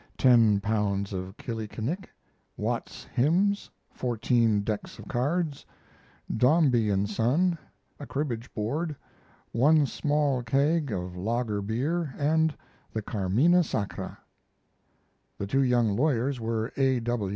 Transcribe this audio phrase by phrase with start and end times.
[0.17, 2.05] ten pounds of killikinick,
[2.57, 5.63] Watts's Hymns, fourteen decks of cards,
[6.37, 7.55] Dombey and Son,
[7.99, 8.95] a cribbage board,
[9.51, 12.57] one small keg of lager beer, and
[12.91, 14.17] the "Carmina Sacra."
[15.37, 16.99] The two young lawyers were A.